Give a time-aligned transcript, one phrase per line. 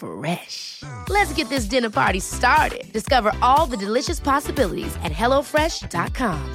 [0.00, 0.82] Fresh.
[1.08, 2.90] Let's get this dinner party started.
[2.92, 6.54] Discover all the delicious possibilities at hellofresh.com.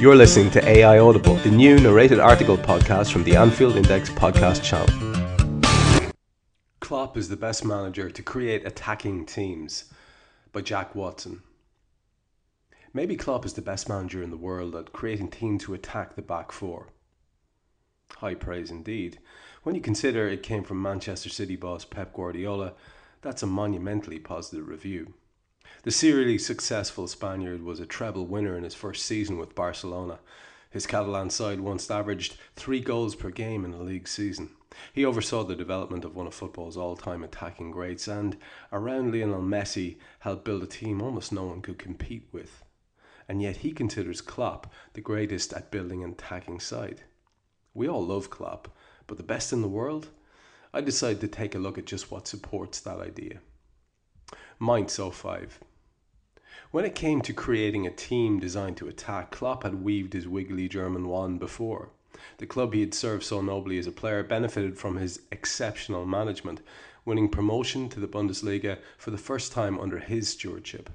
[0.00, 4.62] You're listening to AI Audible, the new narrated article podcast from the Anfield Index podcast
[4.62, 4.88] channel.
[6.80, 9.84] Klopp is the best manager to create attacking teams
[10.52, 11.42] by Jack Watson.
[12.92, 16.22] Maybe Klopp is the best manager in the world at creating teams who attack the
[16.22, 16.88] back four.
[18.18, 19.18] High praise indeed.
[19.64, 22.74] When you consider it came from Manchester City boss Pep Guardiola,
[23.22, 25.14] that's a monumentally positive review.
[25.82, 30.18] The serially successful Spaniard was a treble winner in his first season with Barcelona.
[30.70, 34.50] His Catalan side once averaged three goals per game in a league season.
[34.92, 38.36] He oversaw the development of one of football's all time attacking greats and,
[38.72, 42.64] around Lionel Messi, helped build a team almost no one could compete with.
[43.28, 47.02] And yet he considers Klopp the greatest at building an attacking side.
[47.74, 48.68] We all love Klopp,
[49.06, 50.08] but the best in the world?
[50.72, 53.40] I decided to take a look at just what supports that idea.
[54.60, 55.60] Mainz 05.
[56.70, 60.68] When it came to creating a team designed to attack, Klopp had weaved his wiggly
[60.68, 61.90] German wand before.
[62.38, 66.60] The club he had served so nobly as a player benefited from his exceptional management,
[67.04, 70.90] winning promotion to the Bundesliga for the first time under his stewardship.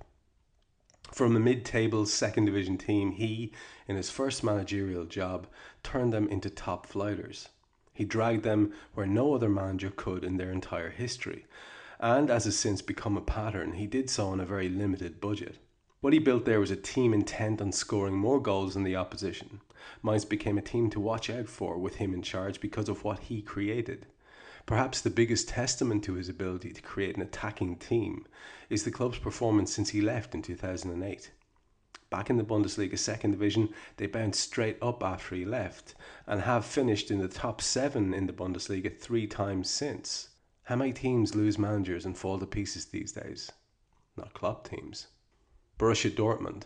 [1.11, 3.51] From a mid table second division team, he,
[3.87, 5.47] in his first managerial job,
[5.83, 7.49] turned them into top flighters.
[7.93, 11.45] He dragged them where no other manager could in their entire history,
[11.99, 15.57] and as has since become a pattern, he did so on a very limited budget.
[15.99, 19.59] What he built there was a team intent on scoring more goals than the opposition.
[20.01, 23.19] Mainz became a team to watch out for with him in charge because of what
[23.19, 24.05] he created.
[24.69, 28.27] Perhaps the biggest testament to his ability to create an attacking team
[28.69, 31.31] is the club's performance since he left in 2008.
[32.11, 35.95] Back in the Bundesliga second division, they bounced straight up after he left
[36.27, 40.29] and have finished in the top seven in the Bundesliga three times since.
[40.65, 43.51] How many teams lose managers and fall to pieces these days?
[44.17, 45.07] Not club teams.
[45.79, 46.65] Borussia Dortmund.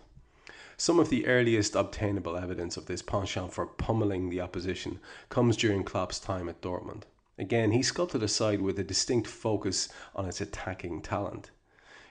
[0.76, 5.00] Some of the earliest obtainable evidence of this penchant for pummeling the opposition
[5.30, 7.04] comes during Klopp's time at Dortmund.
[7.38, 11.52] Again, he sculpted a side with a distinct focus on its attacking talent.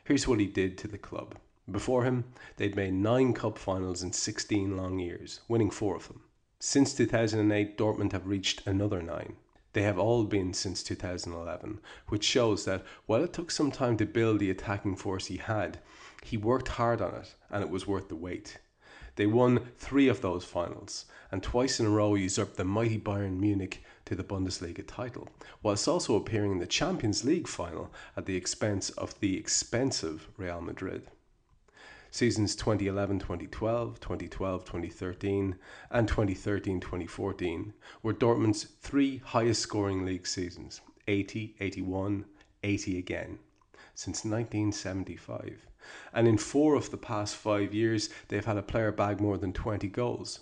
[0.04, 1.36] Here's what he did to the club.
[1.70, 2.24] Before him,
[2.56, 6.22] they'd made nine cup finals in 16 long years, winning four of them.
[6.58, 9.36] Since 2008, Dortmund have reached another nine.
[9.74, 14.06] They have all been since 2011, which shows that while it took some time to
[14.06, 15.78] build the attacking force he had,
[16.22, 18.58] he worked hard on it and it was worth the wait.
[19.16, 23.38] They won three of those finals and twice in a row usurped the mighty Bayern
[23.38, 25.28] Munich to the Bundesliga title,
[25.62, 30.62] whilst also appearing in the Champions League final at the expense of the expensive Real
[30.62, 31.08] Madrid.
[32.10, 35.56] Seasons 2011 2012, 2012 2013,
[35.90, 37.72] and 2013 2014
[38.02, 42.24] were Dortmund's three highest scoring league seasons 80, 81,
[42.62, 43.38] 80 again
[43.94, 45.66] since 1975.
[46.12, 49.52] And in four of the past five years, they've had a player bag more than
[49.52, 50.40] 20 goals.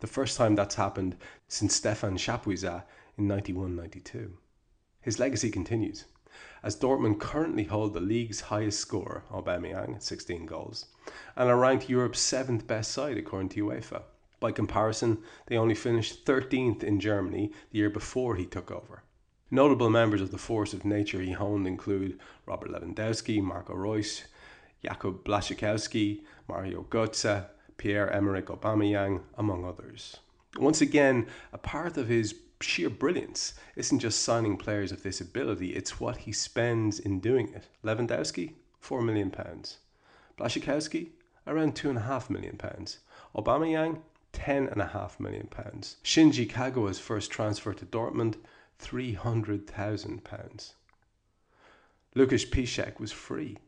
[0.00, 1.16] The first time that's happened
[1.46, 2.84] since Stefan Chapuisat
[3.16, 4.36] in 91 92.
[5.00, 6.04] His legacy continues,
[6.62, 10.86] as Dortmund currently hold the league's highest scorer, Aubameyang, at 16 goals,
[11.36, 14.02] and are ranked Europe's seventh best side according to UEFA.
[14.40, 19.04] By comparison, they only finished 13th in Germany the year before he took over.
[19.54, 24.24] Notable members of the force of nature he honed include Robert Lewandowski, Marco Reus,
[24.82, 27.44] Jakub Blaszczykowski, Mario Götze,
[27.76, 30.16] Pierre-Emerick Aubameyang, among others.
[30.56, 35.74] Once again, a part of his sheer brilliance isn't just signing players of this ability,
[35.74, 37.68] it's what he spends in doing it.
[37.84, 39.30] Lewandowski, £4 million.
[40.38, 41.10] Blaszczykowski,
[41.46, 42.58] around £2.5 million.
[43.36, 44.00] Aubameyang,
[44.32, 45.46] £10.5 million.
[46.02, 48.36] Shinji Kagawa's first transfer to Dortmund,
[48.80, 50.72] £300,000.
[52.14, 53.58] Lukasz Piszczek was free.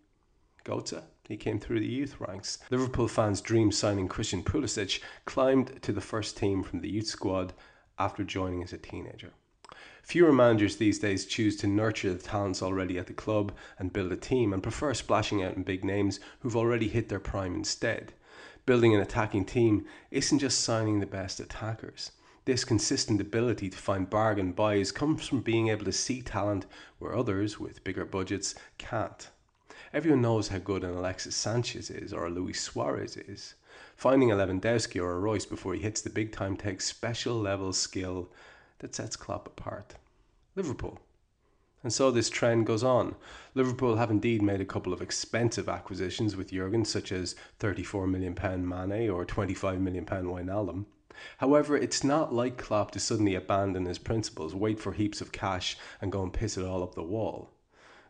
[0.64, 2.58] Götze, He came through the youth ranks.
[2.70, 7.54] Liverpool fans' dream signing Christian Pulisic climbed to the first team from the youth squad
[7.98, 9.32] after joining as a teenager.
[10.02, 14.12] Fewer managers these days choose to nurture the talents already at the club and build
[14.12, 18.12] a team and prefer splashing out in big names who've already hit their prime instead.
[18.66, 22.12] Building an attacking team isn't just signing the best attackers.
[22.46, 26.66] This consistent ability to find bargain buys comes from being able to see talent
[26.98, 29.30] where others with bigger budgets can't.
[29.94, 33.54] Everyone knows how good an Alexis Sanchez is or a Luis Suarez is.
[33.96, 37.72] Finding a Lewandowski or a Reus before he hits the big time takes special level
[37.72, 38.28] skill
[38.80, 39.94] that sets Klopp apart.
[40.54, 41.00] Liverpool.
[41.82, 43.14] And so this trend goes on.
[43.54, 48.34] Liverpool have indeed made a couple of expensive acquisitions with Jurgen, such as £34 million
[48.68, 50.84] Mane or £25 million Wijnaldum.
[51.38, 55.76] However, it's not like Klopp to suddenly abandon his principles, wait for heaps of cash,
[56.00, 57.50] and go and piss it all up the wall.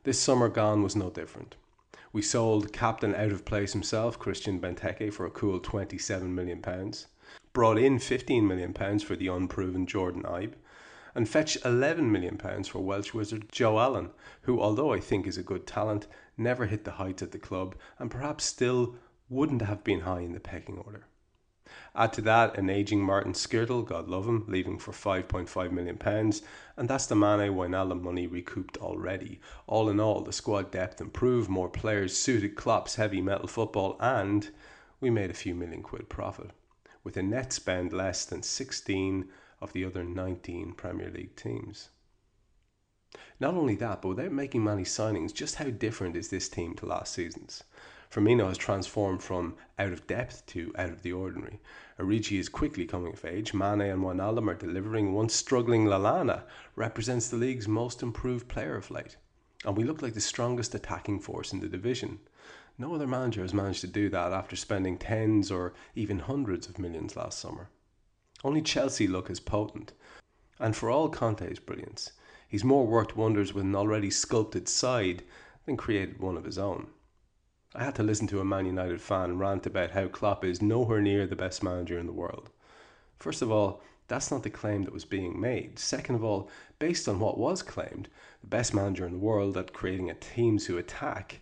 [0.05, 1.57] This summer gone was no different.
[2.13, 6.63] We sold captain out of place himself, Christian Benteke, for a cool £27 million,
[7.53, 10.55] brought in £15 million for the unproven Jordan Ibe,
[11.15, 14.11] and fetched £11 million for Welsh wizard Joe Allen,
[14.43, 17.75] who, although I think is a good talent, never hit the heights at the club
[17.99, 18.97] and perhaps still
[19.29, 21.07] wouldn't have been high in the pecking order.
[21.97, 25.99] Add to that an aging Martin Skrtel, God love him, leaving for £5.5 million,
[26.77, 29.41] and that's the Mane Wijnaldum money recouped already.
[29.67, 34.51] All in all, the squad depth improved, more players suited Klopp's heavy metal football, and
[35.01, 36.51] we made a few million quid profit,
[37.03, 39.29] with a net spend less than 16
[39.61, 41.91] of the other 19 Premier League teams.
[43.39, 46.87] Not only that, but without making many signings, just how different is this team to
[46.87, 47.63] last season's?
[48.15, 51.59] Firmino has transformed from out of depth to out of the ordinary.
[51.99, 53.53] Origi is quickly coming of age.
[53.53, 55.13] Mane and Wijnaldum are delivering.
[55.13, 56.45] Once struggling Lallana
[56.77, 59.17] represents the league's most improved player of late.
[59.65, 62.21] And we look like the strongest attacking force in the division.
[62.79, 66.79] No other manager has managed to do that after spending tens or even hundreds of
[66.79, 67.69] millions last summer.
[68.45, 69.93] Only Chelsea look as potent.
[70.61, 72.13] And for all Conte's brilliance,
[72.47, 75.25] he's more worked wonders with an already sculpted side
[75.67, 76.91] than created one of his own.
[77.77, 81.01] I had to listen to a Man United fan rant about how Klopp is nowhere
[81.01, 82.51] near the best manager in the world.
[83.19, 85.81] First of all, that's not the claim that was being made.
[85.81, 86.49] Second of all,
[86.79, 88.09] based on what was claimed,
[88.43, 91.41] the best manager in the world at creating a team who attack,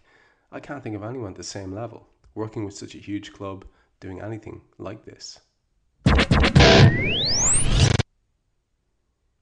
[0.51, 3.67] I can't think of anyone at the same level, working with such a huge club,
[4.01, 5.39] doing anything like this.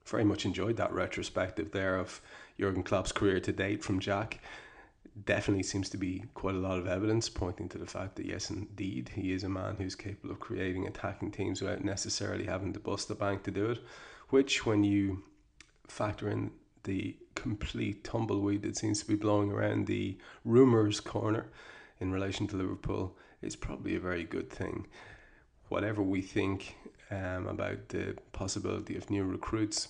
[0.05, 2.19] Very much enjoyed that retrospective there of
[2.59, 4.41] Jurgen Klopp's career to date from Jack.
[5.25, 8.49] Definitely seems to be quite a lot of evidence pointing to the fact that, yes,
[8.49, 12.79] indeed, he is a man who's capable of creating attacking teams without necessarily having to
[12.79, 13.79] bust the bank to do it.
[14.29, 15.23] Which, when you
[15.87, 16.51] factor in
[16.83, 21.47] the complete tumbleweed that seems to be blowing around the rumours corner
[21.99, 24.87] in relation to Liverpool, is probably a very good thing.
[25.67, 26.77] Whatever we think
[27.11, 29.89] um, about the possibility of new recruits,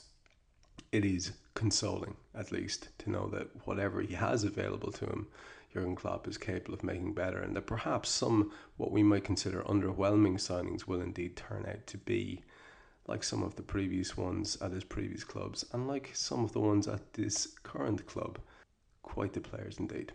[0.91, 5.27] it is consoling, at least, to know that whatever he has available to him,
[5.73, 9.61] Jurgen Klopp is capable of making better, and that perhaps some what we might consider
[9.63, 12.43] underwhelming signings will indeed turn out to be
[13.07, 16.59] like some of the previous ones at his previous clubs, and like some of the
[16.59, 18.39] ones at this current club.
[19.01, 20.13] Quite the players indeed.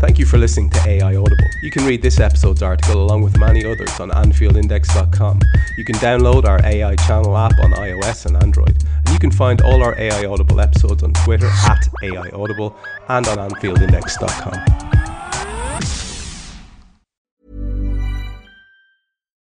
[0.00, 1.44] Thank you for listening to AI Audible.
[1.62, 5.40] You can read this episode's article along with many others on AnfieldIndex.com.
[5.76, 8.82] You can download our AI channel app on iOS and Android.
[9.04, 12.74] And you can find all our AI Audible episodes on Twitter at AI Audible
[13.08, 14.99] and on AnfieldIndex.com.